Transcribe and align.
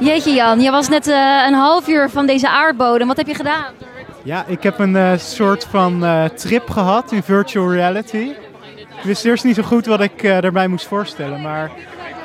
Jeetje 0.00 0.32
Jan, 0.32 0.60
je 0.60 0.70
was 0.70 0.88
net 0.88 1.08
eh, 1.08 1.44
een 1.46 1.54
half 1.54 1.88
uur 1.88 2.10
van 2.10 2.26
deze 2.26 2.48
aardbodem. 2.48 3.06
Wat 3.06 3.16
heb 3.16 3.26
je 3.26 3.34
gedaan? 3.34 3.72
Ja, 4.22 4.44
ik 4.46 4.62
heb 4.62 4.78
een 4.78 4.96
eh, 4.96 5.18
soort 5.18 5.66
van 5.70 6.04
eh, 6.04 6.24
trip 6.24 6.70
gehad 6.70 7.12
in 7.12 7.22
virtual 7.22 7.72
reality. 7.72 8.32
Ik 8.76 9.02
wist 9.02 9.24
eerst 9.24 9.44
niet 9.44 9.54
zo 9.54 9.62
goed 9.62 9.86
wat 9.86 10.00
ik 10.00 10.22
erbij 10.22 10.68
moest 10.68 10.86
voorstellen, 10.86 11.40
maar 11.40 11.70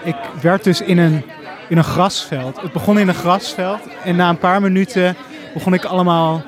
ik 0.03 0.15
werd 0.41 0.63
dus 0.63 0.81
in 0.81 0.97
een, 0.97 1.23
in 1.69 1.77
een 1.77 1.83
grasveld. 1.83 2.61
Het 2.61 2.71
begon 2.71 2.99
in 2.99 3.07
een 3.07 3.13
grasveld 3.13 3.79
en 4.03 4.15
na 4.15 4.29
een 4.29 4.37
paar 4.37 4.61
minuten 4.61 5.15
begon 5.53 5.73
ik 5.73 5.85
allemaal 5.85 6.41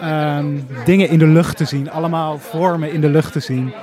ehm, 0.00 0.46
dingen 0.84 1.08
in 1.08 1.18
de 1.18 1.26
lucht 1.26 1.56
te 1.56 1.64
zien. 1.64 1.90
Allemaal 1.90 2.38
vormen 2.38 2.92
in 2.92 3.00
de 3.00 3.08
lucht 3.08 3.32
te 3.32 3.40
zien. 3.40 3.74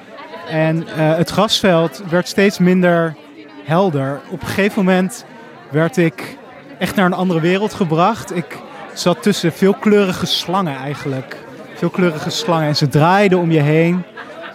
En 0.49 0.83
het 0.93 1.29
grasveld 1.29 2.03
werd 2.09 2.27
steeds 2.27 2.59
minder 2.59 3.15
helder. 3.63 4.21
Op 4.29 4.41
een 4.41 4.47
gegeven 4.47 4.83
moment 4.83 5.25
werd 5.69 5.97
ik 5.97 6.37
echt 6.79 6.95
naar 6.95 7.05
een 7.05 7.13
andere 7.13 7.39
wereld 7.39 7.73
gebracht. 7.73 8.35
Ik 8.35 8.57
zat 8.93 9.23
tussen 9.23 9.53
veelkleurige 9.53 10.25
slangen 10.25 10.75
eigenlijk. 10.75 11.37
Veelkleurige 11.75 12.29
slangen. 12.29 12.67
En 12.67 12.75
ze 12.75 12.87
draaiden 12.87 13.39
om 13.39 13.51
je 13.51 13.61
heen. 13.61 14.03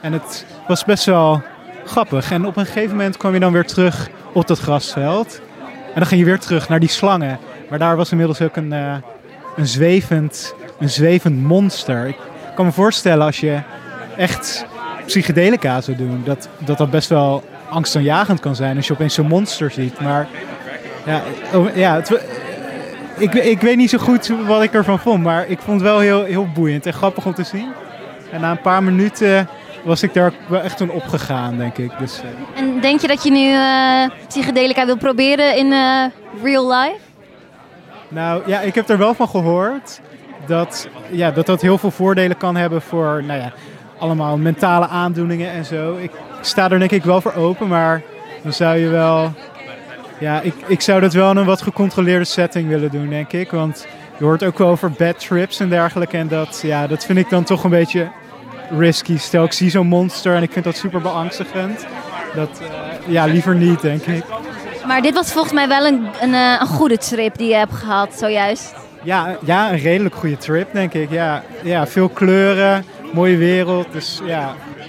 En 0.03 0.13
het 0.13 0.47
was 0.69 0.85
best 0.85 1.05
wel 1.05 1.43
grappig. 1.85 2.31
En 2.31 2.47
op 2.47 2.57
een 2.57 2.67
gegeven 2.67 2.97
moment 2.97 3.17
kwam 3.17 3.33
je 3.33 3.41
dan 3.41 3.53
weer 3.53 3.67
terug 3.67 4.09
op 4.33 4.47
dat 4.47 4.59
grasveld. 4.59 5.41
En 5.87 6.01
dan 6.01 6.07
ging 6.07 6.21
je 6.21 6.27
weer 6.27 6.39
terug 6.39 6.69
naar 6.69 6.81
die 6.81 6.89
slangen. 6.89 7.39
Maar 7.71 7.79
daar 7.79 7.97
was 7.97 8.11
inmiddels 8.11 8.41
ook 8.41 8.57
een, 8.57 8.73
eh, 8.73 8.95
een, 9.57 9.67
zwevend, 9.67 10.55
een 10.79 10.91
zwevend 10.91 11.43
monster. 11.43 12.07
Ik 12.07 12.17
kan 12.55 12.65
me 12.65 12.73
voorstellen 12.73 13.27
als 13.27 13.41
je 13.41 13.61
echt 14.17 14.67
psychedelica 15.07 15.81
zou 15.81 15.97
doen, 15.97 16.23
dat 16.25 16.49
dat, 16.79 16.91
best 16.91 17.09
wel 17.09 17.45
angstaanjagend 17.69 18.41
kan 18.41 18.57
zijn 18.57 18.77
als 18.77 18.87
je 18.87 18.93
opeens 18.93 19.15
zo'n 19.15 19.27
monster 19.27 19.71
ziet. 19.71 20.01
Maar 20.01 20.29
ja, 21.05 21.23
oh, 21.55 21.77
ja 21.77 21.95
het, 21.95 22.25
ik, 23.17 23.35
ik 23.35 23.61
weet 23.61 23.77
niet 23.77 23.91
zo 23.91 23.99
goed 23.99 24.33
wat 24.47 24.63
ik 24.63 24.73
ervan 24.73 24.99
vond, 24.99 25.23
maar 25.23 25.49
ik 25.49 25.59
vond 25.59 25.81
het 25.81 25.91
wel 25.91 25.99
heel, 25.99 26.25
heel 26.25 26.47
boeiend 26.55 26.87
en 26.87 26.93
grappig 26.93 27.27
om 27.27 27.35
te 27.35 27.45
zien. 27.45 27.69
En 28.31 28.41
na 28.41 28.51
een 28.51 28.61
paar 28.61 28.83
minuten 28.83 29.49
was 29.85 30.03
ik 30.03 30.15
daar 30.15 30.33
wel 30.47 30.61
echt 30.61 30.77
toen 30.77 30.91
opgegaan, 30.91 31.57
denk 31.57 31.79
ik. 31.79 31.99
Dus, 31.99 32.21
eh, 32.21 32.63
En 32.63 32.81
denk 32.81 33.01
je 33.01 33.07
dat 33.07 33.23
je 33.25 33.31
nu 33.31 33.53
eh 33.53 34.27
psychedelica 34.29 34.87
wil 34.87 34.97
proberen 34.97 35.57
in 35.57 35.73
eh, 35.73 36.05
real 36.43 36.69
life? 36.69 36.99
Nou 38.09 38.43
ja, 38.47 38.61
ik 38.61 38.75
heb 38.75 38.89
er 38.89 38.99
wel 38.99 39.15
van 39.15 39.29
gehoord 39.29 40.01
dat, 40.47 40.89
ja, 41.11 41.31
dat 41.31 41.47
dat 41.47 41.61
heel 41.61 41.79
veel 41.79 41.91
voordelen 41.91 42.37
kan 42.37 42.57
hebben 42.57 42.83
voor 42.83 43.23
nou 43.27 43.41
ja, 43.41 43.53
allemaal 43.99 44.37
mentale 44.37 44.87
aandoeningen 44.87 45.51
en 45.51 45.65
zo. 45.65 45.97
Ik 45.97 46.11
sta 46.41 46.71
er 46.71 46.79
denk 46.79 46.91
ik 46.91 47.05
wel 47.05 47.21
voor 47.21 47.35
open, 47.35 47.69
maar 47.69 48.03
dan 48.43 48.53
zou 48.53 48.77
je 48.77 48.89
wel... 48.89 49.33
Ja, 50.25 50.41
ik, 50.41 50.55
ik 50.67 50.81
zou 50.81 51.01
dat 51.01 51.13
wel 51.13 51.31
in 51.31 51.37
een 51.37 51.45
wat 51.45 51.63
gecontroleerde 51.63 52.25
setting 52.25 52.69
willen 52.69 52.91
doen, 52.91 53.09
denk 53.09 53.33
ik. 53.33 53.51
Want 53.51 53.87
je 54.19 54.25
hoort 54.25 54.43
ook 54.45 54.59
wel 54.59 54.69
over 54.69 54.91
bad 54.91 55.19
trips 55.19 55.61
en 55.61 55.69
dergelijke. 55.69 56.17
En 56.17 56.29
dat, 56.29 56.61
ja, 56.63 56.87
dat 56.87 57.05
vind 57.05 57.19
ik 57.19 57.31
dan 57.31 57.45
toch 57.45 57.65
een 57.65 57.71
beetje 57.71 58.09
risky. 58.71 59.19
Stel, 59.19 59.45
ik 59.45 59.53
zie 59.53 59.71
zo'n 59.71 59.87
monster 59.87 60.35
en 60.35 60.43
ik 60.43 60.53
vind 60.53 60.65
dat 60.65 60.77
super 60.77 61.01
beangstigend. 61.01 61.87
Dat, 62.35 62.61
eh, 62.61 63.13
ja, 63.13 63.25
liever 63.25 63.55
niet, 63.55 63.81
denk 63.81 64.03
ik. 64.03 64.25
Maar 64.87 65.03
dit 65.03 65.15
was 65.15 65.33
volgens 65.33 65.55
mij 65.55 65.69
wel 65.69 65.87
een, 65.87 66.07
een, 66.21 66.35
eh, 66.35 66.57
een 66.61 66.67
goede 66.67 66.99
trip 66.99 67.37
die 67.37 67.49
je 67.49 67.55
hebt 67.55 67.75
gehad, 67.75 68.15
zojuist. 68.19 68.75
Ja, 69.03 69.37
ja, 69.45 69.73
een 69.73 69.79
redelijk 69.79 70.15
goede 70.15 70.37
trip, 70.37 70.73
denk 70.73 70.95
ik. 70.95 71.11
Ja, 71.11 71.43
ja 71.63 71.87
veel 71.87 72.09
kleuren, 72.09 72.85
mooie 73.13 73.37
wereld. 73.37 73.87
Dus 73.93 74.21
ja, 74.25 74.55